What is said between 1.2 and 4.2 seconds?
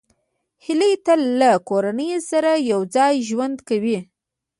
له کورنۍ سره یوځای ژوند کوي